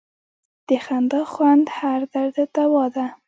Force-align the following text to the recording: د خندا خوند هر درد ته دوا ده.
د 0.67 0.69
خندا 0.85 1.21
خوند 1.31 1.65
هر 1.77 1.99
درد 2.13 2.35
ته 2.37 2.43
دوا 2.55 2.85
ده. 2.95 3.05